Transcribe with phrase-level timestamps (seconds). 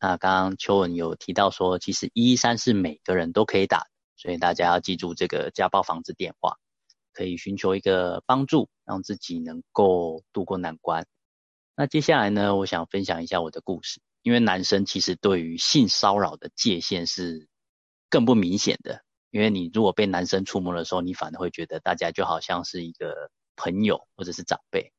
[0.00, 6.56] 那刚刚邱文有提到说，其实一一三是每个人都可以打，所以大家要记住这个家暴防治电话，
[7.12, 11.06] 可以寻求一个帮助，让自己能够度过难关。
[11.74, 17.48] 那接下来呢，我想分享一下我的故事，因为男生其实对于性骚扰的界限是
[18.08, 24.92] 更不明显的，因为你如果被男生触摸的时候，你反而会觉得大家就好像是一个朋友或者是长辈。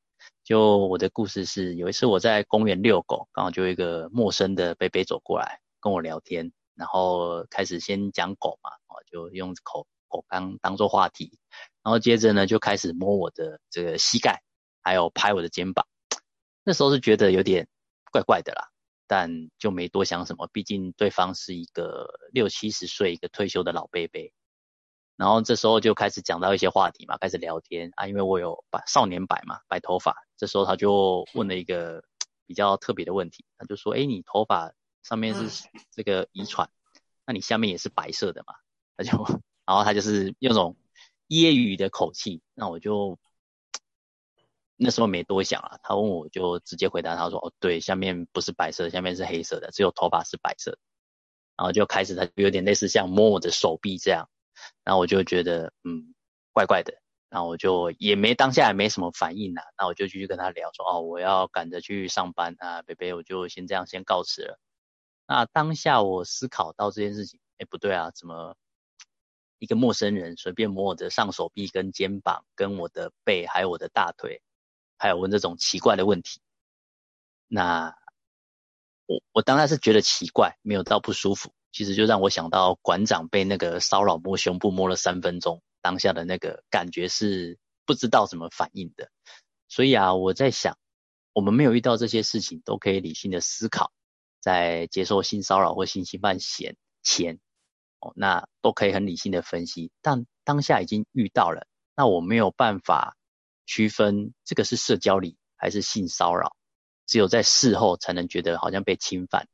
[0.50, 11.38] 就我的故事是，有一次我在公园遛狗，刚好就一个陌生的贝贝走过来跟我聊天，然后开始先讲狗嘛，哦，就用口狗当当做话题，
[11.84, 14.42] 然后接着呢就开始摸我的这个膝盖，
[14.82, 15.86] 还有拍我的肩膀，
[16.64, 17.68] 那时候是觉得有点
[18.10, 18.70] 怪怪的啦，
[19.06, 24.32] 但就没多想什么，毕竟对方是一个六七十岁一个退休的老贝贝。
[25.16, 30.16] 然后这时候就开始讲到一些话题嘛，开始聊天啊，因为我有白少年白嘛，白头发。
[30.40, 32.02] 这时候他就问了一个
[32.46, 34.72] 比较特别的问题，他就说：“哎，你头发
[35.02, 36.70] 上面是这个遗传，
[37.26, 38.54] 那你下面也是白色的嘛？”
[38.96, 39.22] 他就，
[39.66, 40.78] 然后他就是用种
[41.28, 43.18] 揶揄的口气，那我就
[44.76, 45.78] 那时候没多想啊。
[45.82, 50.78] 他问我就直接回答他说：“哦，对，下面不是白色，下面是黑色的，只有头发是白色。”
[51.54, 54.30] 然后就开始他有点类似像摸我的手臂这样。
[54.84, 56.14] 然后我就觉得，嗯，
[56.54, 56.94] 怪怪的。
[57.30, 59.62] 那我就也没当下也没什么反应啊。
[59.78, 64.58] 那我就继续跟他聊说，哦，我要赶着去上班啊，北北，我就先这样先告辞了。
[65.26, 68.56] 那当下我思考到这件事情，哎，不对啊，怎么
[69.60, 74.42] 一个陌生人随便摸我的上手臂跟肩膀，跟我的背，还有我的大腿，
[74.98, 76.40] 还有问这种奇怪的问题？
[77.46, 77.94] 那
[79.06, 81.52] 我我当然是觉得奇怪，没有到不舒服。
[81.72, 89.10] 其实就让我想到馆长被那个骚扰摸胸部摸了三分钟，当下的那个感觉是不知道怎么反应的。
[89.68, 90.78] 所以啊，我在想，
[91.32, 93.92] 我们没有遇到这些事情，都可以理性的思考，
[94.40, 97.38] 在接受性骚扰或性侵犯前前，
[98.00, 99.90] 哦，那都可以很理性的分析。
[100.02, 103.16] 但当下已经遇到了，那我没有办法
[103.66, 106.56] 区分这个是社交礼还是性骚扰，
[107.06, 109.48] 只有在事后才能觉得好像被侵犯。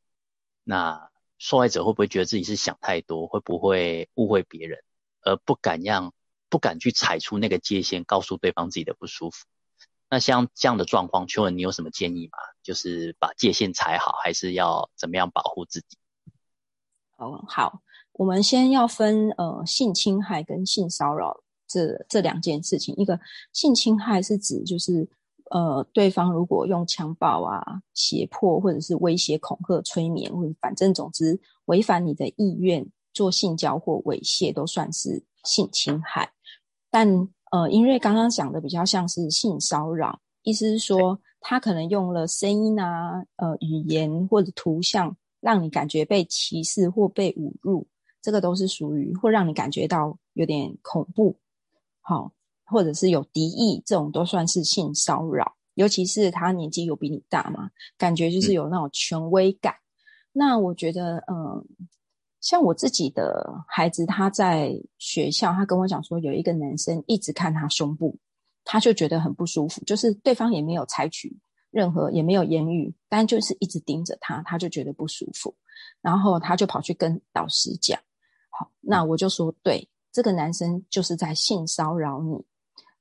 [0.65, 1.10] 那。
[1.38, 3.26] 受害者会不会觉得自己是想太多？
[3.26, 4.82] 会不会误会别人，
[5.26, 6.14] 而不敢让、
[6.48, 9.44] 不敢去踩出那个界限，告诉对方自己的不舒服？
[10.09, 12.38] 那像这样的状况，邱文，你有什么建议吗？
[12.62, 15.98] 就是把界限踩好，还是要怎么样保护自己？
[17.19, 17.82] 哦，好，
[18.12, 22.94] 我们先要分呃性侵害跟性骚扰这这两件事情。
[22.97, 23.20] 一个
[23.53, 25.09] 性侵害是指就是。
[25.48, 32.84] 呃，对方如果用强暴啊、胁迫，或者是威胁、恐吓、催眠，或者反正总之违反你的意愿
[33.16, 36.31] 做性交或猥亵，都算是性侵害。
[36.91, 37.09] 但
[37.50, 47.87] 呃，因为刚刚讲的比较像是性骚扰，意思是说他可能用了声音啊、呃语言或者图像，让你感觉被歧视或被侮辱，
[48.21, 51.38] 这个都是属于会让你感觉到有点恐怖。
[52.03, 52.31] 好。
[52.69, 59.72] 或者是有敌意，这种都算是性骚扰，尤其是他年纪有比你大嘛，感觉就是有那种权威感。
[60.33, 61.65] 那我觉得，嗯，
[62.47, 68.17] 像我自己的孩子，他在学校，他跟我讲说，有一个男生一直看他胸部，
[68.62, 71.37] 他就觉得很不舒服，就是对方也没有采取
[71.73, 75.53] 任何，也没有言语，但就是一直盯着他，他就觉得不舒服，
[76.01, 77.99] 然后他就跑去跟导师讲，
[78.49, 82.47] 好，那我就说，对，这个男生就是在性骚扰你。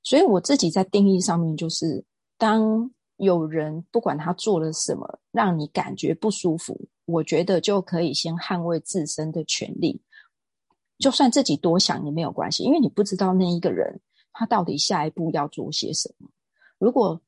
[0.02, 2.04] 所以我自己在定义上面，就是
[2.36, 10.02] 当有人不管他做了什么让你感觉不舒服，我觉得就可以先捍卫自身的权利，
[10.98, 14.00] 就算自己多想也没有关系，因为你不知道那一个人
[14.32, 16.28] 他到底下一步要做些什么。
[16.78, 17.20] 如果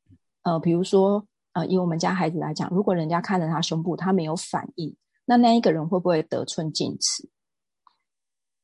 [0.43, 4.94] 呃，比如说呃，以我们家孩子来讲，如果人家看着他胸部他没有反应，
[5.25, 7.28] 那那一个人会不会得寸进尺？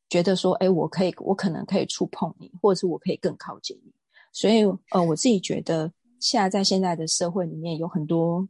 [0.08, 3.92] 觉得说，哎，我可以，我可能可以触碰你，或者是我可以更靠近你。
[4.32, 8.46] 所以，呃，我自己觉得，现在在现在的社会里面，有很多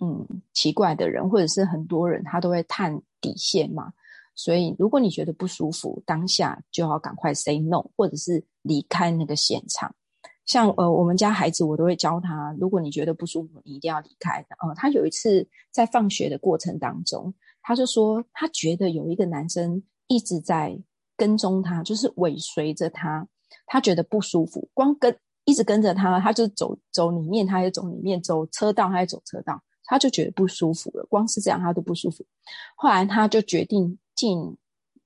[0.00, 3.92] 嗯奇怪的人，或者是很多人，他都会探底线嘛。
[4.34, 9.94] 所以，如果你觉得不舒服，当下就要赶快 say no，或者是离开那个现场。
[10.44, 14.44] 像呃，我们家孩子，我都会教他，如果你觉得不舒服，你一定要离开。
[14.58, 17.32] 呃，他有一次在放学的过程当中，
[17.62, 20.78] 他就说，他觉得有一个男生一直在
[21.16, 23.26] 跟踪他，就是尾随着他。
[23.66, 31.04] 他觉得不舒服，光跟一直跟着他，他就走走里面，他也走里面，走车道他也走车道，他就觉得不舒服了。
[31.08, 32.24] 光是这样他都不舒服。
[32.76, 34.56] 后来他就决定进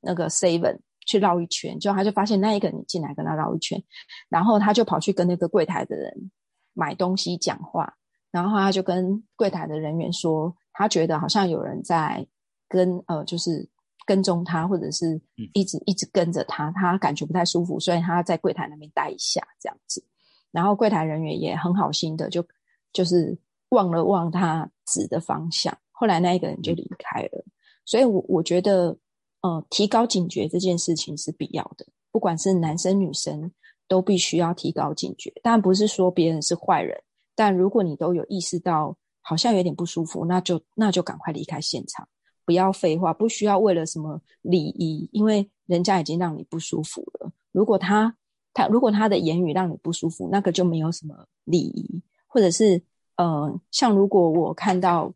[0.00, 3.82] 那个 seven 去绕一圈，就他就发现那一个人进来跟他绕一圈，
[4.28, 6.30] 然后他就跑去跟那个柜台的人
[6.74, 7.92] 买东西讲话，
[8.30, 12.26] 然后他就跟柜台的人员说，他觉得好像有人在
[12.68, 13.68] 跟呃就是
[14.06, 15.20] 跟踪他，或者是
[15.54, 20.04] 一直一直跟着他，他感觉不太舒服，所以他在柜台那边待一下这样子。
[20.50, 22.46] 然后柜台人员也很好心的，就
[22.92, 23.36] 就是
[23.70, 27.44] 望了望他指的方向，后来那一个人就离开了。
[27.84, 28.96] 所以，我我觉得，
[29.40, 33.50] 呃，提高警觉这件事情是必要的，不管是男生女生
[33.86, 35.32] 都必须要提高警觉。
[35.42, 36.98] 当然不是说别人是坏人，
[37.34, 42.06] 但如果你都有意识到好像有点不舒服，那就那就赶快离开现场，
[42.44, 47.30] 不要废话，不需要为了什么礼仪，因为人家已经让你不舒服了。
[47.52, 48.14] 如果他
[48.52, 52.82] 他如果他的言语让你不舒服，那个就没有什么礼仪，或者是
[53.18, 55.12] 呃，像如果我看到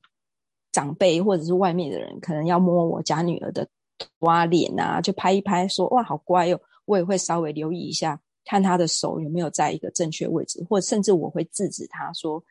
[0.70, 3.66] 长辈或者是外面的人，可能要摸我家女儿的
[4.18, 12.42] 挖脸啊，就拍一拍，说哇好乖哦，我也会稍微留意一下，看他的手有没有在一个正确位置，或甚至我会制止他说，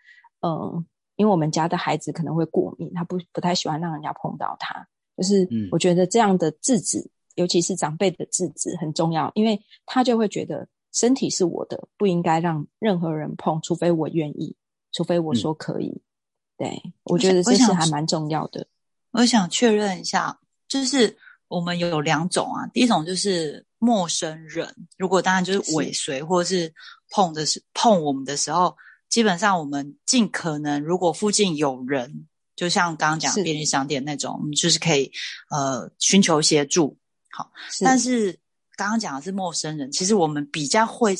[0.41, 0.83] 嗯，
[1.15, 10.67] 因为我们家的孩子可能会过敏，他不不太喜欢让人家碰到他，就是我觉得这样的制止，尤其是长辈的制止很重要，因为他就会觉得。
[10.93, 14.53] 身体是我的，不应该让任何人碰，除非我愿意，
[14.91, 16.01] 除非我说可以。
[16.57, 18.67] 对我觉得这是还蛮重要的。
[19.11, 21.17] 我想确认一下，就是
[21.47, 26.73] 我们有两种啊，第一种就是陌生人，如果当然就是尾随或者是
[27.09, 28.75] 碰的是碰我们的时候，
[29.09, 35.11] 基本上我们尽可能，如果附近有人，就像刚刚讲便利商店那种，我们就是可以
[35.49, 36.97] 呃寻求协助。
[37.31, 37.51] 好，
[37.83, 38.39] 但是。
[38.77, 41.15] 刚刚讲的是陌生人，其实我们比较会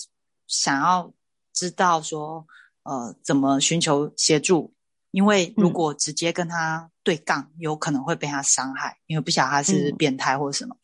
[0.47, 1.13] 想要
[1.53, 2.43] 知道说，
[2.83, 4.73] 呃，怎么寻求协助？
[5.11, 10.77] 因为如果直接跟他对杠，有可能会被他伤害，因为不晓得他是变态或者什么。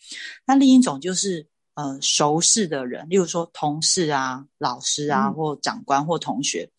[0.46, 6.70] 那另一种就是，呃，熟识的人，例如说同事啊、老师啊，或长官或同学，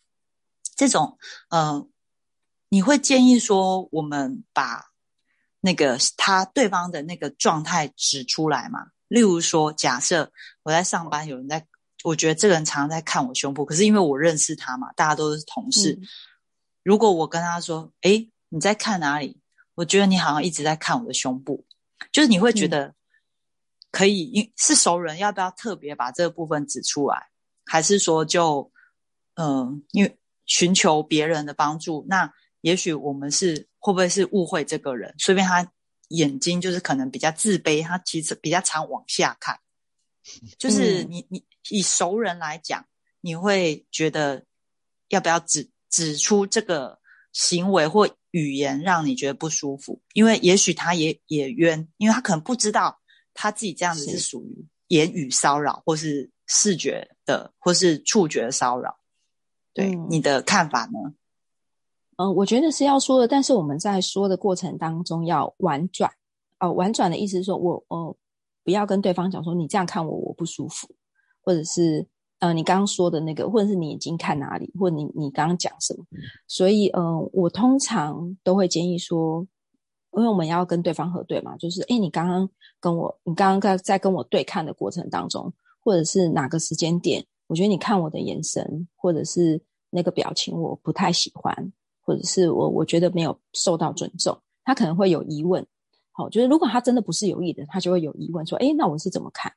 [0.76, 1.16] 这种，
[1.48, 1.86] 呃，
[2.68, 4.90] 你会建议说，我们把
[5.60, 8.88] 那个他对方的那个状态指出来吗？
[9.08, 10.30] 例如说，假设
[10.64, 11.66] 我在上班，有人在，
[12.04, 15.98] 我觉得这个人常常在看我胸部，可是因为我认识他嘛，大家都是同事。
[16.82, 19.40] 如果我跟他说：“诶，你在看哪里？”
[19.74, 21.64] 我觉得你好像一直在看我的胸部，
[22.12, 22.94] 就是你会觉得
[23.90, 27.28] 可以，因是熟人，要不要特别把这个部分指出来？
[27.64, 28.70] 还是说就，
[29.34, 35.14] 嗯，因为寻求别人的帮助，那也许我们是会不会是误会这个人？
[35.18, 35.70] 随便他。
[36.12, 39.60] 眼睛就是可能比较自卑，他其实比较常往下看。
[40.56, 42.84] 就是你你以熟人来讲，
[43.20, 44.44] 你会觉得
[45.08, 46.98] 要不要指指出这个
[47.32, 50.00] 行为或语言让你觉得不舒服？
[50.12, 52.98] 因为也许他也也冤，因为他可能不知道
[53.34, 58.98] 他自己这样子是属于言语骚扰，或是视觉的，或是触觉骚扰。
[59.72, 61.14] 对你的看法呢？
[62.16, 66.10] 嗯，我觉得是要说的，但是我们在说的过程当中要婉转。
[66.58, 68.16] 哦，婉转的意思是说，我哦，
[68.64, 70.92] 不要跟对方讲说你这样看我我不舒服，
[71.48, 72.06] 或者是
[72.40, 76.04] 呃，你刚刚说的那个，或者是你眼睛看哪里，或者你你刚刚讲什么。
[76.46, 79.40] 所以，嗯，我通常都会建议说，
[80.12, 82.46] 因为我们要跟对方核对嘛，就是哎，你刚刚
[82.78, 85.50] 跟我，你刚刚在在跟我对看的过程当中，
[85.82, 89.58] 或者是哪个时间点，我觉得你看我的眼神或者是
[89.88, 91.72] 那个表情，我不太喜欢。
[92.00, 94.34] 或者是我我觉得没有受到尊重，
[94.64, 95.66] 他可能会有疑问。
[96.12, 99.52] 好，就是如果他真的不是有意的，他就会有疑问说：“哎，那我是怎么看？”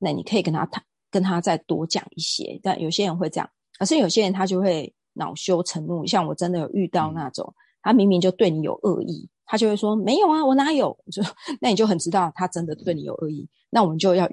[0.00, 2.58] 那你可以跟他谈，跟他再多讲一些。
[2.62, 6.06] 但有些人会这样，可是有些人他就会恼羞成怒。
[6.06, 7.52] 像我真的有遇到那种，
[7.82, 11.22] 他明明就对你有恶意，他就会说：“没有啊，我哪有？”就
[11.60, 13.48] 那你就很知道他真的对你有恶意。
[13.70, 14.30] 那我们就要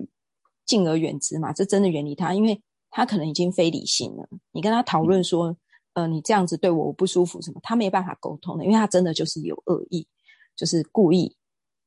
[0.65, 4.27] 敬而远之嘛，这真的远离他，因为他可能已经非理性了。
[4.51, 5.55] 你跟他讨论说。
[5.93, 7.59] 呃，你这样子对我我不舒服，什么？
[7.63, 10.07] 他没办法沟通的，因为他真的就是有恶意，
[10.55, 11.35] 就是故意，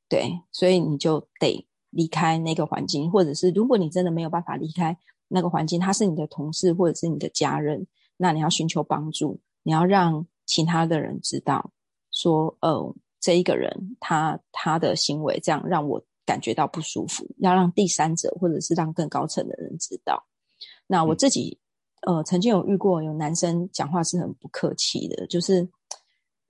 [0.08, 4.96] 对，所以你就得离开那个环境，或者是如果你真的没有办法离开
[5.28, 11.70] 那个环境，他是你的同事或者是你的家人，那你要寻求帮助，你要让其他的人知道，
[12.10, 20.24] 说，呃，这一个人他他的行为这样让我感觉到不舒服，要让第三者或者是让更高层的人知道。
[20.86, 21.58] 那我自己。
[22.06, 25.68] 呃，曾经有遇过有男生讲话是很不客气的，就是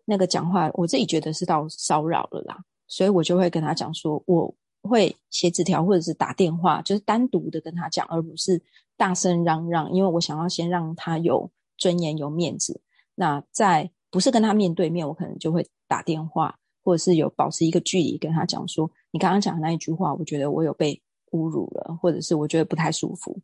[0.04, 2.56] 那个讲话，我自己觉得是到骚扰了啦，
[2.86, 8.60] 所以我就会跟他讲说，我会写纸条或者是打电话，就是单独的跟他讲，而不是
[8.96, 12.80] 大声嚷嚷，因为我想要先让他有尊严、有面子。
[13.14, 21.00] 那在不是跟他面对面，我可能就会打电话，或者是有保持一个距离跟他讲说，你刚刚讲的那一句话，我觉得我有被
[21.32, 23.40] 侮辱了，或者是我觉得不太舒服，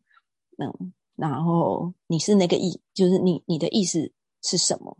[0.57, 0.93] 嗯。
[1.15, 4.11] 然后你是那个意，就是你你的意思
[4.43, 4.95] 是什么？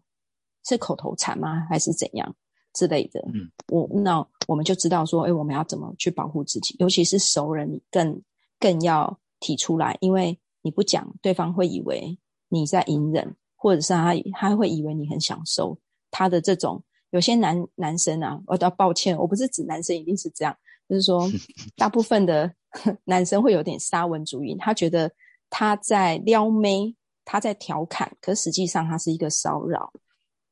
[0.67, 1.67] 是口头禅吗？
[1.70, 2.36] 还是怎样？
[2.77, 3.19] 之类的。
[3.34, 8.22] 嗯，我那我们就知道说，哎，我们要怎么去保护自己，尤其是熟人，你更
[8.60, 12.15] 更要提出来，因为你不讲，对方会以为
[12.50, 15.75] 你在隐忍，或者是他他会以为你很享受
[16.12, 16.84] 他的这种。
[17.12, 20.55] 有些男男生啊，我要抱歉，我不是指男生一定是这样，
[20.89, 21.27] 就是说，
[21.77, 22.53] 大部分的
[23.05, 25.10] 男生会有点沙文主义，他觉得
[25.50, 26.93] 他在撩妹，
[27.24, 29.91] 他在调侃，可实际上他是一个骚扰，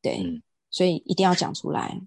[0.01, 0.41] 对，
[0.72, 2.00] 所以一定要讲出来。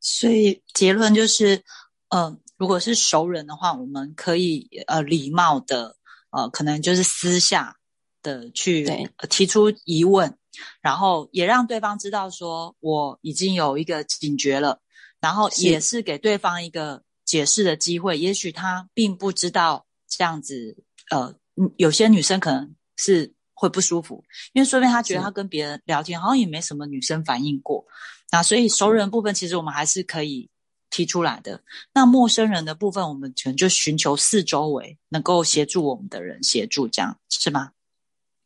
[0.00, 1.62] 所以结论就是，
[2.08, 5.96] 嗯，如果是熟人的话，我们可以呃礼貌的
[6.30, 7.76] 呃，可能就是私下
[8.22, 10.36] 的去提出疑问。
[10.82, 14.80] 然后也让对方知道说我已经有一个警觉了，
[15.20, 18.18] 然后也是给对方一个解释的机会。
[18.18, 20.76] 也许他并不知道这样子，
[21.10, 21.32] 呃，
[21.76, 27.84] 有些女生可能是会不舒服，因为说不定他觉得他跟别人聊天好像也没什么女生反应过。
[28.30, 30.50] 那所以熟人部分其实我们还是可以
[30.90, 31.62] 提出来的。
[31.94, 37.72] 那陌生人的部分，我们可能就寻求四周围能够协助我们的人协助，这样是吗？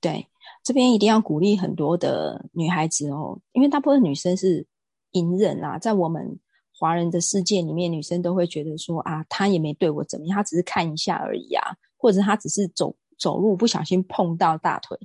[0.00, 0.28] 对。
[0.64, 4.64] 这边一定要鼓励很多的女孩子哦，因为大部分女生是
[5.10, 6.38] 隐忍啊，在我们
[6.72, 14.96] 华人的世界里面，女生都会觉得说啊，他也没对我怎么样，他只是看一下而已啊，或者他只是走走路不小心碰到大腿，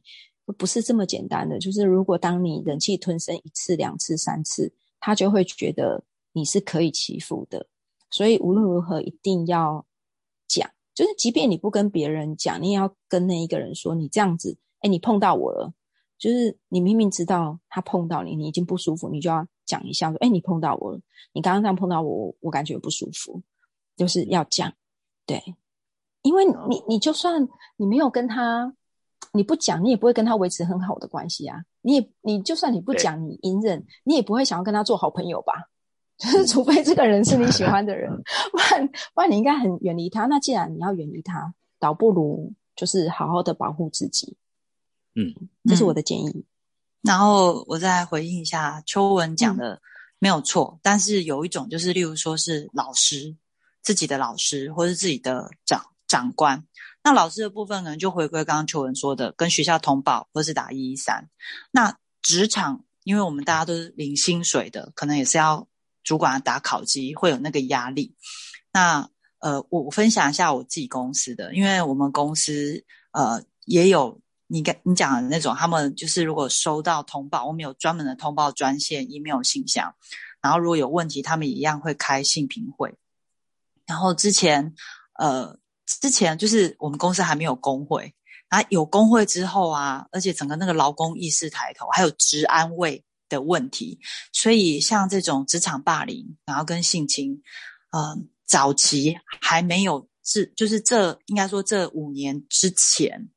[0.54, 1.60] 不是这么简单的。
[1.60, 7.68] 就是如果当你忍气吞声一次、两次、三次，他就会觉得你是可以欺负的。
[8.10, 9.86] 所以无论如何一定要
[10.48, 14.58] 讲，就是即便你不跟别人讲，你也要跟那一个人说，你这样子。
[14.80, 15.74] 哎，你碰到我了，
[16.20, 21.02] 就是你明明知道他碰到你，你已经不舒服，你就要讲一下说：“哎，你碰到我了，
[21.34, 23.42] 你刚刚这样碰到我，我感觉不舒服。”
[23.98, 24.72] 就是要讲，
[25.26, 25.56] 对，
[26.22, 28.72] 因为你你就算你没有跟他，
[29.38, 31.62] 你不讲，你也不会跟他维持很好的关系啊。
[31.82, 35.54] 你也你就算你不讲，你隐忍，你也不会想要跟他做好朋友吧？
[36.18, 38.12] 就是除非这个人是你喜欢的人，
[38.52, 40.26] 不然不然你应该很远离他。
[40.26, 44.36] 那既然你要远离他，倒不如就是好好的保护自己。
[45.14, 45.32] 嗯，
[45.66, 46.44] 这是我的建议。
[47.04, 49.80] 然后我再回应一下秋文讲的
[50.18, 53.36] 没有错，但是有一种就是，例如说是老师
[53.84, 56.66] 自己的老师，或是自己的长长官。
[57.08, 61.30] 那老师的部分可能就回归刚刚秋文说的，跟学校通报或是打一一三。
[61.72, 65.66] 那职场，因为我们大家都是领薪水的，可能也是要
[66.04, 68.14] 主管打考绩，会有那个压力。
[68.74, 69.10] 那
[69.40, 74.20] 呃，我分享一下我自己公司的，因为我们公司呃也有。
[74.50, 79.94] 你跟你讲的那种，他们就是如果收到通报，我们有专门的通报专线、email 信箱，
[80.42, 82.98] 然后如果有问题，他们一样会开信评会。
[83.86, 84.74] 然后之前，
[85.20, 88.14] 呃，之前就是我们公司还没有工会，
[88.50, 94.00] 啊，有工会之后啊，而且整个那个劳工意识抬头，还有职安卫的问题，
[94.32, 97.42] 所以像这种职场霸凌，然后跟性侵，
[97.92, 103.30] 嗯，早期还没有是，就是这应该说这五年之前。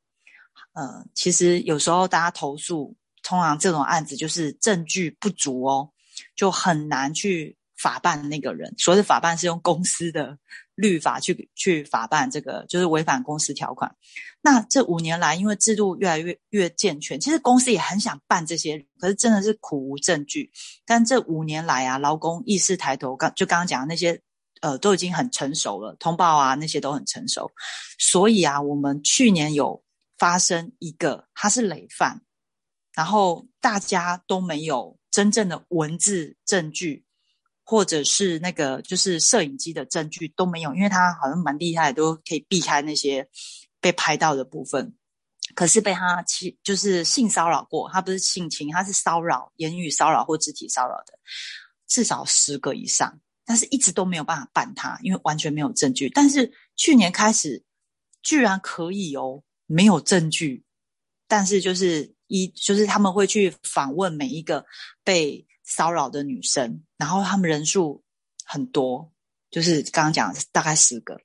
[0.73, 5.89] 呃，其实有时候大家投诉，通常这种案子就是证据不足哦，
[6.33, 8.73] 就很难去法办那个人。
[8.77, 10.37] 所谓的法办是用公司的
[10.81, 13.95] 律法去去法办这个，就是违反公司条款。
[14.41, 20.51] 那这五年来，因为制度越来越越健全，其实公司也很想办这些，可是真的是苦无证据。
[20.85, 24.19] 但这五年来啊，劳工意识抬头，刚就刚刚讲的那些，
[24.61, 27.49] 呃，都已经很成熟了，通报啊那些都很成熟。
[27.99, 29.81] 所以啊，我们去年有。
[30.17, 32.21] 发生一个他是累犯，
[32.93, 37.03] 然后大家都没有真正的文字证据，
[37.71, 43.25] 或者是那个就是摄影机的证据都没有，因为他好像蛮厉害，都可以避开那些
[43.79, 44.93] 被拍到的部分。
[45.55, 51.17] 可是被他欺就是性骚扰过，他不是性侵，他是骚扰、言语骚扰或肢体骚扰的，
[51.87, 56.09] 至少十个以上，但是一直都没有办法办他，因为完全没有证据。
[56.09, 57.63] 但是去年开始，
[58.21, 59.41] 居然可以哦。
[59.65, 60.65] 没有证据，
[61.29, 64.65] 但是就是一就是他们会去访问每一个
[65.01, 68.03] 被骚扰的女生，然后他们人数
[68.45, 69.11] 很多，
[69.49, 71.19] 就是刚刚讲大概十个，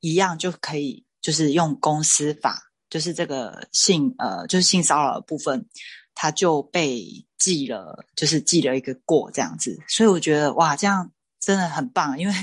[0.00, 5.66] 一样就可以就是用公司法，就是这个性呃就是性骚扰的部分，
[6.14, 7.04] 他就被
[7.38, 12.34] 记了，就是记了一个过这样子，所以我觉得哇，这样真的很棒，因为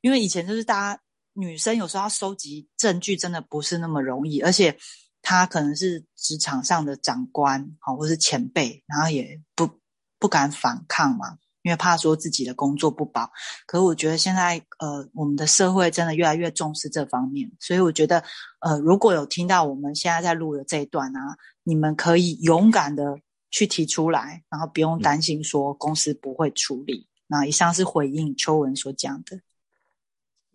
[0.00, 1.00] 因为以前就是大家。
[1.36, 4.78] 女生有时候要收集证据，真的不是那么容易，而且
[5.20, 9.68] 她可能是职场上的长官，好，或是前辈，然后也不
[10.24, 13.30] 不敢反抗嘛，因为怕说自己的工作不保。
[13.66, 18.24] 可是我觉得现在，呃，我们的社会真的越来越重视这方面，所以我觉得，
[18.60, 23.18] 呃，如果有听到我们现在在录的这一段啊，你们可以勇敢的
[23.50, 27.06] 去提出来，然后不用担心说公司不会处理。
[27.26, 29.38] 那以上是回应秋文所讲的。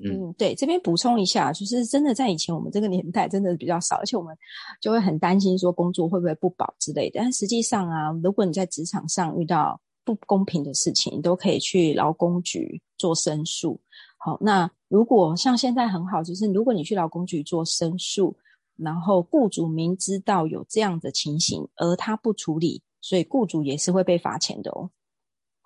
[0.01, 4.35] 嗯，对，这边补充一下，就是真的在以前我们这个年代真的比较少，而且我们
[4.79, 7.19] 就会很担心说工作会不会不保之类的。
[7.19, 13.79] 但实际上啊，如果你在职场上遇到不公平的事情，你都可以去劳工局做申诉。
[14.17, 18.35] 好，那如果像现在很好，就是如果你去劳工局做申诉，
[18.77, 24.89] 然后雇主明知道有这样的情形，而他不处理，所以雇主也是会被罚钱的哦。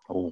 [0.08, 0.32] 哦。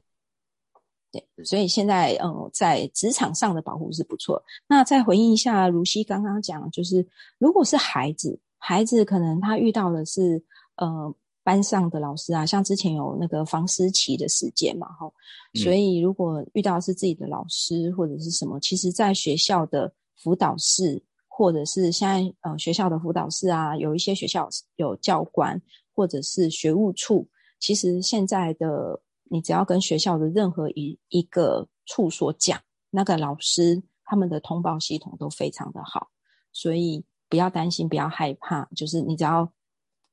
[1.12, 4.42] 对，所以现在嗯，在职场上的保护是不错。
[4.66, 7.06] 那再回应一下，如熙刚刚讲，就是
[7.38, 10.42] 如果是孩子，孩子可能他遇到的是
[10.78, 11.14] 呃
[11.44, 15.12] 班上的老师啊，像之前有那个房思琪的事件嘛，哈，
[15.56, 25.62] 所以如果遇到是自己的老师或者是什么，其实在学校的辅导室，或者是现在呃学校的辅导室啊，有一些学校有教官
[25.94, 27.28] 或者是学务处，
[27.60, 29.02] 其实现在的。
[29.32, 32.60] 你只要跟学校的任何一一个处所讲，
[32.90, 36.10] 那个老师他们的通报系统都非常的好，
[36.52, 39.50] 所以不要担心，不要害怕，就是你只要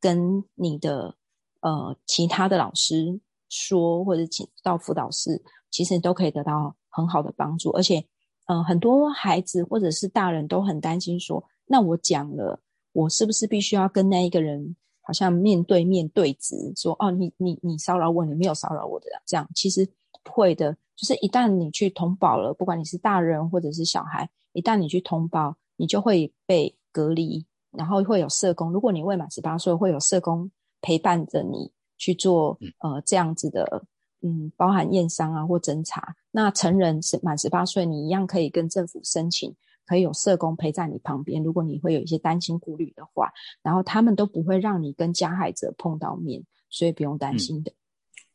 [0.00, 1.16] 跟你的
[1.62, 7.70] 呃其他的老师说，或者请到辅导室，其实都可以得到很好的帮助。
[7.70, 8.06] 而且，
[8.46, 12.60] 嗯，很多孩子或者是大人都很担心说，那我讲了，
[12.92, 14.76] 我是不是必须要跟那一个人？
[15.08, 19.88] 好像面对面对质说哦，你你你骚扰我，你没有骚扰我的这样，其实
[20.22, 20.76] 不会的。
[20.94, 28.70] 就是一旦你去通报了，不管你是大人或者是小孩，一旦你去通报，你就会被隔离，然后会有社工。
[28.70, 30.50] 如果你未满十八岁，会有社工
[30.82, 33.82] 陪伴着你去做呃这样子的，
[34.20, 36.14] 嗯，包含验伤啊或侦查。
[36.30, 39.56] 那成人是满十八岁，你一样可以跟政府申请。
[39.88, 47.72] 可以有社工陪在你旁边，如果你会有一些担心顾虑的话，然后他们都不会让你跟加害者碰到面，所以不用担心的。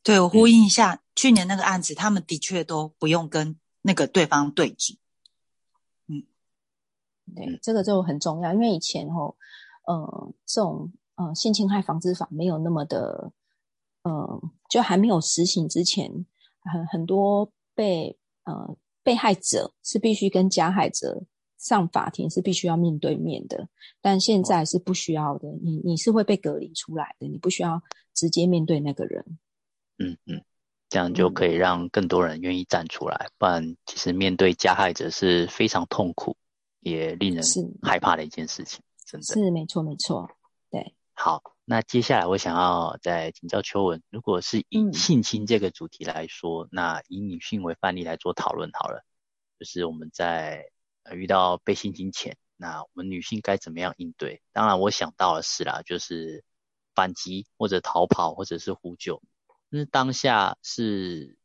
[0.01, 4.98] 对我呼应一下，去年那个案子，他们的确都不用跟那个对方对峙。
[6.07, 6.24] 嗯，
[7.35, 9.35] 对，这个就很重要，因为以前哦，
[9.85, 13.31] 呃，这种呃性侵害防治法没有那么的，
[14.01, 16.25] 呃，就还没有实行之前，
[16.61, 21.24] 很很多被呃被害者是必须跟加害者。
[21.64, 23.70] 上法庭是必须要面对面的，
[24.02, 25.48] 但现在是不需要的。
[25.64, 27.82] 你你是会被隔离出来的，你不需要
[28.14, 29.40] 直接面对那个人。
[29.98, 30.44] 嗯嗯，
[30.90, 33.30] 这样就可以让更多人愿意站出来。
[33.38, 36.36] 不然，其实面对加害者是非常痛苦，
[36.82, 37.42] 也令人
[37.82, 38.84] 害怕的一件事情。
[39.06, 40.30] 真的是没错没错。
[40.70, 49.06] 对，好，那接下来我想要再请教秋文，如果是以性侵这个主题来说，那以女性为范例来做讨论好了，
[49.58, 50.66] 就是我们在。
[51.03, 54.42] 呃，遇到被性侵前，那我们女性该怎么样应对？
[54.51, 56.44] 当然，我想到的是啦，就是
[56.96, 59.22] 反击或者逃跑或者是呼救。
[59.70, 61.37] 那当下是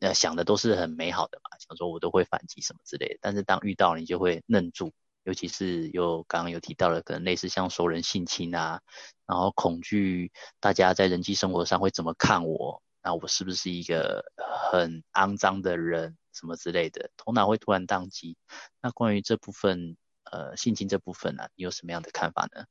[0.00, 3.18] 呃想的都是很美好的嘛，想说我都会反击什么之类的。
[3.20, 4.92] 但是当遇到你就会愣住，
[5.22, 8.82] 尤其是有刚刚有提到的，可能类似像熟人性侵啊，
[9.26, 14.24] 然后恐惧大家在人际生活上会怎么看我，那我是不是一个
[14.72, 16.16] 很肮脏的人？
[16.32, 18.36] 什么之类的，头脑会突然宕机。
[18.82, 22.64] 那关于这部分，呃，性侵这部分呢，你有什么样的看法呢？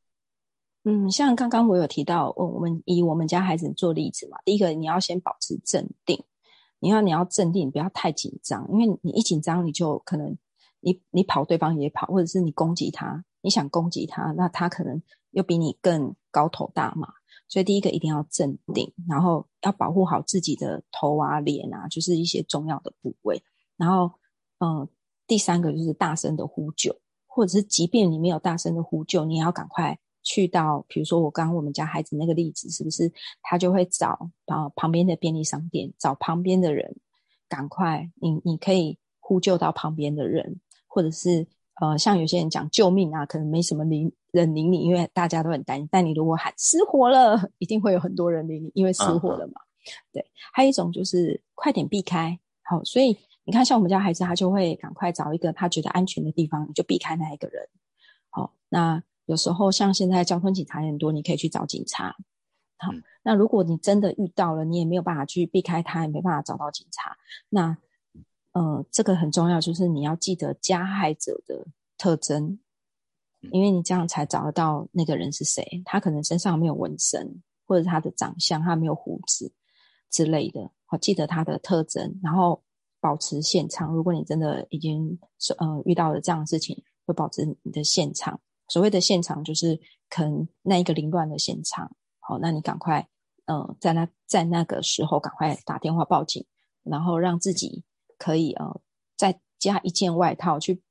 [0.84, 4.38] 嗯，像刚刚我有提到，我我们以我们家孩子做例子嘛。
[4.44, 6.22] 第一个，你要先保持镇定，
[6.80, 10.38] 你要你要镇定，不要太紧张，因为你一紧张，你就可能
[10.82, 17.14] 你你跑，对方也跑，或者是你攻击他，你想攻击他，那他可能又比你更高头大马。
[17.48, 23.42] 所以第一个一定要镇定，然后要保护好自己的头啊、脸啊，就是一些重要的部位。
[23.76, 24.12] 然后，
[24.60, 24.88] 嗯，
[25.26, 26.96] 第三个就是大声的呼救，
[27.26, 36.96] 或者是即便你没有大声的呼救，你也要赶快去到，比如说我刚刚我们家孩子那个例子，是不是他就会找啊旁边的便利商店，找旁边的人，
[37.50, 41.48] 赶快，你你可以呼救到旁边的人，或者是
[41.82, 45.88] 呃，像有些人讲救命啊，可能没什么理人理你，因为大家都很担心。
[45.90, 49.62] 但你如果喊失火了，一定会有很多人理你，因为失火了嘛。
[50.12, 53.18] 对，还有一种就是快点避开，好，所以。
[53.46, 57.68] 你看，像我们家孩子，他就会赶快找一个他觉得安全的地方，你就避开那一个人。
[58.30, 62.16] 好，那有时候像现在交通警察很多，你可以去找警察。
[62.78, 67.18] 好，那如果你真的遇到了，你也没有办法去避开他，也没办法找到警察。
[67.50, 67.78] 那，
[68.54, 71.68] 呃，这个很重要，就是你要记得加害者的
[71.98, 72.58] 特征，
[73.52, 75.82] 因为你这样才找得到那个人是谁。
[75.86, 79.52] 他可能身上没有纹身，或者他的长相他没有胡子
[80.10, 80.72] 之类的。
[80.86, 82.64] 好，记得他的特征，然后。
[83.04, 83.94] 保持现场。
[83.94, 88.40] 如果你真的已经是呃遇到了这样的事情，会保持你的现场。
[88.70, 89.78] 所谓的现场，就是
[90.10, 91.94] 可能那一个凌乱的现场。
[92.22, 93.06] 好，那你赶快
[93.44, 96.46] 呃在那在那个时候赶快打电话报警，
[96.84, 97.84] 然后让自己
[98.18, 98.80] 可以呃
[99.18, 100.82] 再加一件外套去，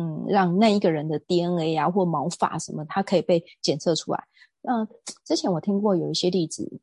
[0.00, 4.24] 嗯，让那一个人的 DNA 啊或毛发什么，它可以被检测出来。
[4.62, 4.86] 那
[5.24, 6.80] 之前我听过有一些例子，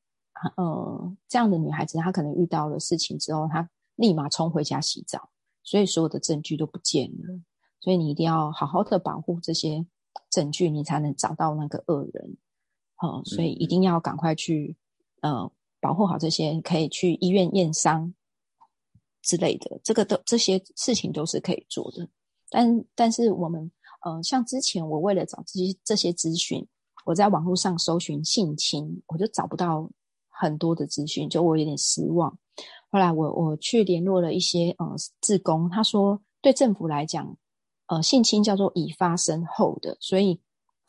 [0.56, 5.30] 呃，这样的女孩子她可能遇到了事情之后，她立马冲回家洗澡，
[5.64, 7.40] 所以所有的证据都不见了。
[7.80, 9.86] 所以你一定要好好的保护这些
[10.30, 12.38] 证据，你才能找到那个恶人。
[13.00, 14.76] 哦，所以一定要赶快去，
[15.22, 18.14] 呃，保护好这些，可以去医院验伤
[19.22, 22.10] 之类的，这个都这些事情都是可以做的。
[22.50, 23.72] 但但是我们，
[24.04, 26.68] 呃，像之前我为了找这些这些资讯，
[27.06, 29.90] 我在网络上搜寻性侵，我就找不到
[30.30, 32.38] 很多的资讯，就我有点失望。
[32.90, 37.38] 后来我我去联络了一些呃志工，他说对政府来讲。
[37.90, 40.38] 呃，性侵叫做已发生后的，所以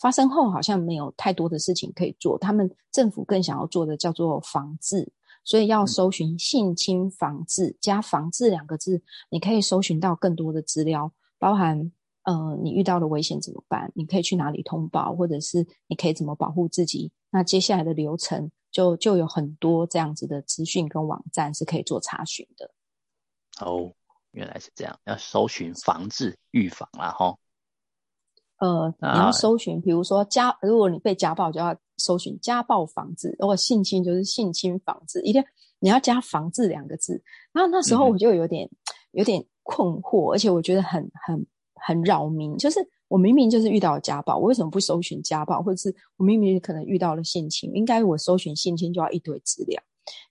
[0.00, 2.36] 发生后好像没有太多的事情可以做。
[2.36, 5.08] 他们政府更想要做的叫做防治，
[5.44, 11.90] 所以要搜寻性侵防治加防治两个字，你可以搜寻到更多的资料，包含
[12.24, 17.10] 呃你遇到了危险怎么办，你可以去哪里通报，或者是你可以怎么保护自己。
[17.30, 22.70] 那接下来的流程就就有很多这样子的资讯跟网站是可以做查询的。
[23.60, 23.92] 哦。
[24.32, 27.34] 原来是这样，要搜寻防治预防啦，哈。
[28.58, 35.22] 呃，你要搜寻，比如说家，如果你被家暴，就要搜寻家暴防治；如果性侵，就是性侵防治。
[35.22, 35.42] 一定
[35.78, 37.20] 你要加“防治”两个字。
[37.50, 38.68] 然后那时候我就有点
[39.12, 42.56] 有点困惑，而且我觉得很很很扰民。
[42.56, 45.62] 就是我明明就是遇到家暴，我为什么不搜寻家暴？
[45.62, 49.82] 或者是我明明可能遇到了性侵，应该我搜寻性侵就要一堆资料。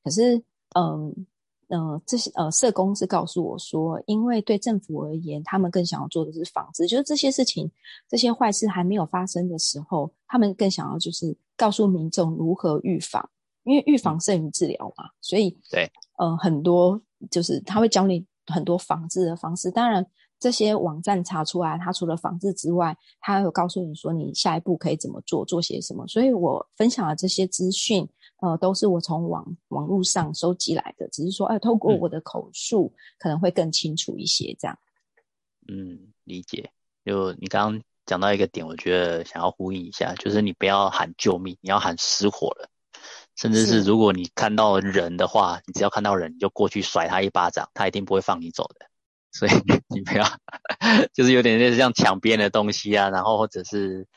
[0.04, 0.42] 可是，
[0.76, 1.28] 嗯。
[1.70, 7.70] 嗯，这些呃，社工是告诉我说，因为对政府而言，他们更想要做的是防治，就是这些事情、
[8.08, 13.30] 这些坏事还没有发生的时候，他们更想要就是告诉民众如何预防，
[13.66, 15.10] 因为预防胜于治疗嘛。
[15.20, 16.98] 所以，对，呃，很多
[17.30, 19.70] 就是他会教你很多防治的方式。
[19.72, 20.06] 当然，
[20.40, 26.08] 这些网站查出来，它除了防治之外，它有告诉你说你下一步可以怎么做，做些什么。
[26.08, 28.08] 所以我分享的这些资讯。
[28.40, 34.78] 呃，都是我从网网络上收集来的，只是说，哎，透过我的口述可能会更清楚一些，这样。
[35.68, 36.70] 嗯，理解。
[37.04, 42.70] 就你刚刚讲到一个点，我觉得想要呼应一下，就是你不要喊救命，你要喊失火了。
[43.38, 48.88] 甚至是如果你看到人的话，你只要看到人，你就过去甩他一巴掌，他一定不会放你走的。
[49.32, 49.52] 所以
[49.88, 50.26] 你不要，
[51.14, 54.08] 就是有点类似像抢别人的东西啊，然后或者是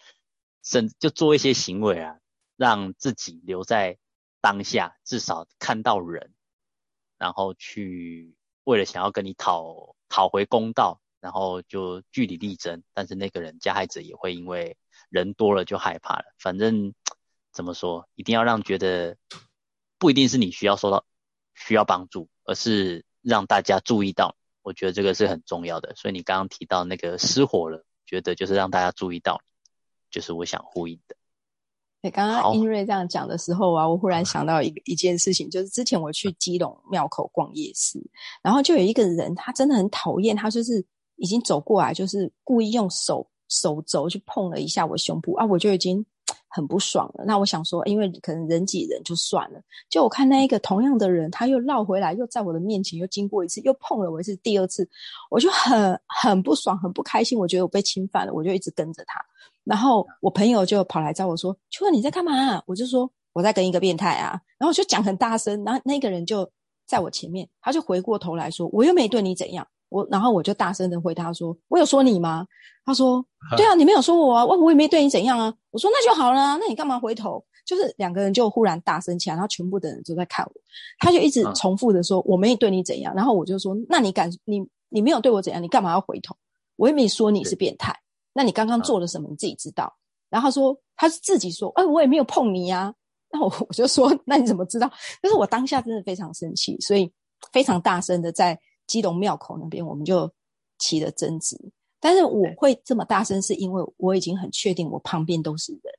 [0.65, 2.17] 甚就做一些行为啊，
[2.57, 3.99] 让自己留在。
[4.43, 6.33] 当下至少看到人，
[7.19, 12.83] 然后去为了想要跟你讨讨回公道，然后就据理力争。
[12.95, 14.79] 但是那个人加害者也会因为
[15.11, 16.25] 人多了就害怕了。
[16.39, 16.95] 反正
[17.53, 19.17] 怎么说，一定要让觉得
[19.99, 21.05] 不一定是你需要受到
[21.55, 24.37] 需要帮助，而是让大家注意到。
[24.63, 25.95] 我觉得这个是很重要的。
[25.97, 29.41] 所以你刚刚提到那个失火了，觉得就是让大家注意到，
[30.11, 31.17] 就是我想呼应的。
[32.03, 38.01] 对，刚刚英瑞这样讲的时候啊，我忽然想到一个一件事情，就是之前我去基隆庙口逛夜市，
[38.43, 40.85] 然后就有一个人，他真的很讨厌，他就是
[41.17, 46.07] 已经走过来，就是故意用手手肘去碰了一下我胸部啊，我就已经。
[46.53, 49.61] 很不爽了，那我想说，因为可能人挤人就算了。
[49.89, 54.87] 就我看那一个同样的人，他又绕回来，又在我的面前又经过一次，又碰了我一次，第二次，
[55.31, 57.39] 我就很很不爽，很不开心。
[57.39, 59.25] 我觉得我被侵犯了，我就一直跟着他。
[59.63, 66.51] 然后我朋友就跑来找我说：“秋问你在干嘛？”我就说：“我在跟一个变态啊。”然后就讲很大声，然后那个人就
[66.85, 72.47] 在我前面，他就回过头来说：“我又没对你怎样。”我然后我就大声的回答说：“我有说你吗？”
[72.87, 73.25] 他说：
[73.59, 80.53] “对啊，你没有说我啊，我我也没对你怎样啊。”我说：“那就好了，那你干嘛回头？”就是两个人就忽然大声起来，然后全部的人都在看我，
[80.99, 86.35] 他就一直重复的说：“我没对你怎样。”然后我就说：“那你敢你你没有对我怎样，你干嘛要回头？
[86.77, 87.95] 我也没说你是变态，
[88.33, 89.29] 那你刚刚做了什么？
[89.29, 89.93] 你自己知道。”
[90.31, 92.93] 然后他说：“他是自己说，哎，我也没有碰你呀。
[93.33, 94.91] ”那我我就说：“那你怎么知道？”
[95.23, 97.13] 但是我当下真的非常生气，所以
[97.53, 98.59] 非常大声的在。
[98.91, 100.29] 基隆庙口那边，我们就
[100.77, 101.57] 起了争执。
[102.01, 105.95] 但是我会这么大声，是因为我已经很确定我旁边都是人。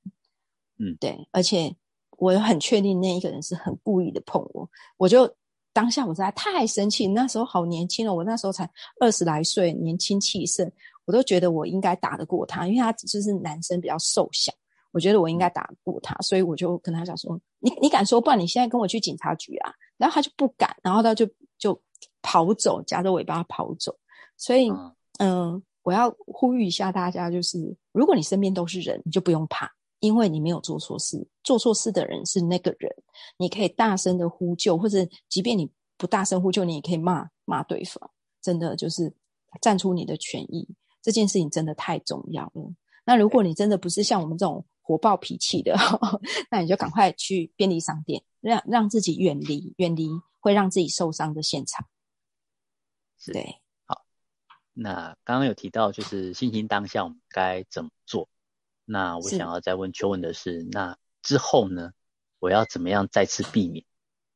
[0.77, 1.73] 嗯，对，而且
[2.17, 4.69] 我很确定那一个人是很故意的碰我。
[4.97, 5.34] 我就
[5.71, 10.69] 当下我实在太生气，那时候好年轻了，我那时候才二十来岁，年轻气盛，
[11.06, 14.51] 我都觉得我应该打得过他，因为他就是男生比较瘦小，
[14.91, 21.34] 我觉得我应该打得过他，所以我就跟他讲说：“你你敢说，不然你现在跟我去警察局啊？”然后他就不敢，然后他就就。
[22.21, 23.95] 跑走，夹着尾巴跑走。
[24.38, 24.71] 所以，
[25.19, 31.27] 嗯，我要呼吁一下大家，就是如果你身边都是人，你就不用怕，因为你没有做错事。
[31.43, 32.91] 做错事的人是那个人，
[33.38, 38.10] 你可以大声的呼救，或者即便你不大声呼救，你也可以骂骂对方。
[38.41, 39.13] 真的就是
[39.62, 40.67] 站出你的权益，
[41.01, 42.73] 这件事情真的太重要了。
[43.05, 45.75] 那如果你真的不是像我们这种火爆脾气的，
[46.49, 51.86] 那你就赶快去便利商店，让让自己远离远离会让自己受伤的现场。
[53.27, 54.05] 对，好。
[54.73, 58.29] 那刚刚有提到就是信心当下我们该怎么做？
[58.86, 61.91] 那我想要再问邱文的是，那之后呢？
[62.39, 63.86] 我要怎么样再次避免？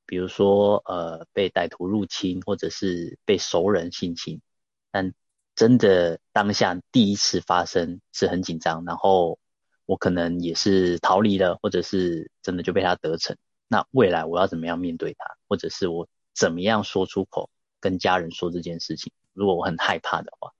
[0.05, 4.43] 比如说，呃，被歹徒入侵，或者是被熟人性侵，
[4.91, 5.11] 但
[5.55, 9.39] 真的当下第一次发生是很紧张，然后
[9.87, 13.35] 我可能也是逃离了，或者是真的就被他得逞。
[13.67, 17.49] 那未来我要怎么样面对他，或者是我怎么样说出口
[17.85, 19.13] 跟家人说这件事情？
[19.33, 20.51] 如果我很害怕的话，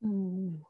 [0.00, 0.60] 嗯。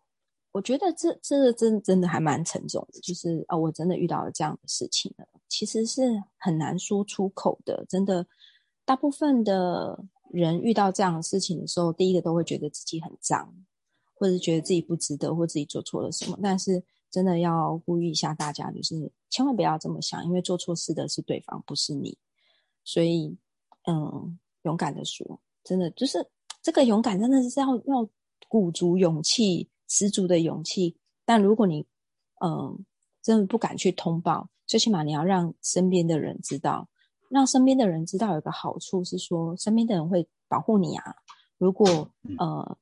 [0.52, 7.84] 我觉得这这真真的还蛮沉重的，就是啊，我真的遇到了这样的事情了，其实是很难说出口的。
[7.88, 8.24] 真的，
[8.84, 9.98] 大部分的
[10.30, 13.52] 人遇到这样的事情的时候，第一个都会觉得自己很脏，
[14.14, 16.38] 或者是觉得自己不值得，或自己做错了什么。
[16.40, 22.16] 但是真的要呼吁一下大家，就是千万不要这么想，因为做错事的是对方，不是你。
[22.84, 23.36] 所以，
[23.88, 26.18] 嗯，勇敢的说，真的就是
[26.60, 28.06] 这个勇敢，真的是要要
[28.48, 29.70] 鼓足勇气。
[29.86, 30.96] 十足的勇气，
[31.26, 31.86] 但如果你，
[32.40, 32.84] 嗯，
[33.22, 36.88] 真的不敢去通报，最起码你要让身边的人知道，
[37.28, 41.14] 让身边的人知道有个好处是说，身边的人会保护你啊。
[41.58, 42.78] 如果呃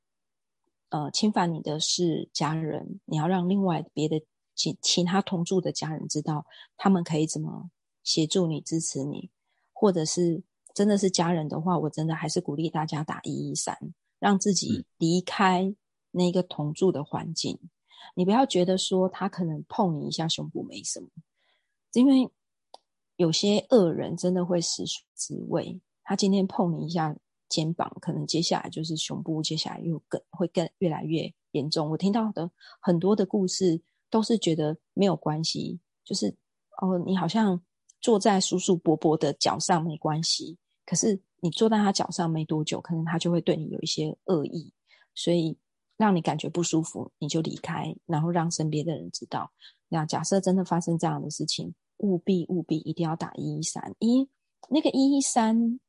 [0.89, 4.19] 呃侵犯你的是家人，你要让另外别的
[4.55, 6.45] 其其他同住的家人知道，
[6.77, 7.69] 他们可以怎么
[8.01, 9.29] 协助你、支持你，
[9.73, 10.41] 或者是
[10.73, 13.77] 真的是家人的话，我真的还是鼓励大家打一一三，
[14.19, 15.75] 让自己离开。
[16.15, 17.57] 那个同住的环境，
[18.13, 21.07] 你不要觉得说他可能碰你一下胸部没什么，
[21.93, 22.29] 因为
[23.15, 25.81] 有些恶人真的会使出滋味。
[26.03, 27.15] 他今天碰你一下
[27.49, 31.89] 肩膀，可能接下来就是胸部，接下来又更会更越来越严重。
[31.89, 32.47] 我听到的
[32.79, 33.81] 很多的故事
[34.11, 36.27] 都是觉得没有关系，就是
[36.79, 37.59] 哦，你好像
[37.99, 44.73] 坐在叔叔伯伯的脚上没关系，可是你坐在他脚上没多久，可能他就会对你有一些恶意，
[45.13, 45.57] 所以。
[45.95, 49.51] 让你感觉不舒服，你就离开，然后让身边的人知道。
[49.89, 54.27] 那假设真的发生这样的事情，务必务必一定要打一一三一。
[54.69, 55.79] 那个一一三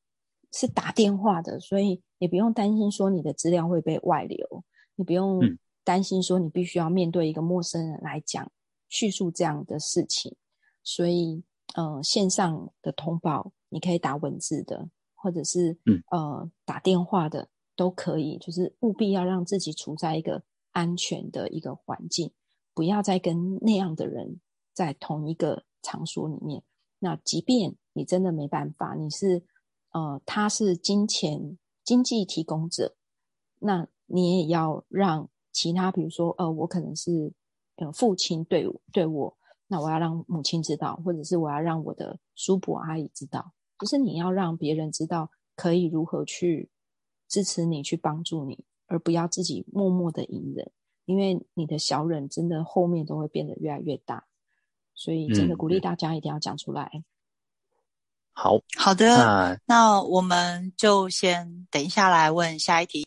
[0.52, 4.62] 是打电话的，所以你不用担心说你的资料会被外流，
[4.94, 5.40] 你不用
[5.82, 8.52] 担心说你必须要面对一个陌生人来讲
[8.90, 10.36] 叙述这样的事情。
[10.82, 11.42] 所以，
[11.74, 17.50] 呃，线上的通报你可以打文字的，或者是嗯呃打电话的。
[17.76, 22.32] 都可以，就是务必要让自己处在一个安全的一个环境，
[22.72, 24.40] 不要再跟那样的人
[24.72, 26.62] 在同一个场所里面。
[27.00, 29.42] 那即便你真的没办法，你是
[29.90, 32.94] 呃，他是金钱经济提供者，
[33.58, 37.32] 那你也要让其他，比如说呃，我可能是
[37.74, 46.70] 呃父亲对对我，那我要让母亲知道，或者是我要让我的叔伯阿姨知道，就是你要让别人知道可以如何去。
[47.26, 50.70] 支持你去帮助你，而不要自己默默的隐忍，
[51.04, 54.24] 因为你的小忍真的后面都会变得越来越大，
[54.94, 57.02] 所以真的鼓励大家一定要讲出来。
[58.34, 63.02] 好好的，那我们就先等一下来问下一题。